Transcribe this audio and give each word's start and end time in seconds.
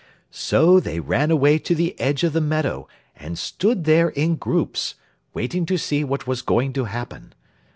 So 0.31 0.79
they 0.79 0.99
ran 0.99 1.29
away 1.29 1.59
to 1.59 1.75
the 1.75 1.95
edge 1.99 2.23
of 2.23 2.33
the 2.33 2.41
meadow, 2.41 2.87
and 3.15 3.37
stood 3.37 3.83
there 3.83 4.09
in 4.09 4.35
groups, 4.35 4.95
waiting 5.35 5.63
to 5.67 5.77
see 5.77 6.03
what 6.03 6.25
was 6.25 6.41
going 6.41 6.73
to 6.73 6.85
happen. 6.85 7.33